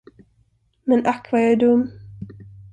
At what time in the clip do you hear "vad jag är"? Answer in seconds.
1.31-1.55